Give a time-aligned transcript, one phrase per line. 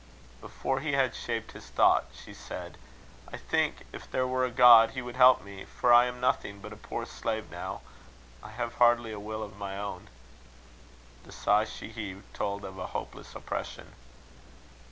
[0.41, 2.79] Before he had shaped his thought, she said:
[3.31, 6.59] "I think, if there were a God, he would help me; for I am nothing
[6.59, 7.81] but a poor slave now.
[8.41, 10.07] I have hardly a will of my own."
[11.23, 13.93] The sigh she heaved told of a hopeless oppression.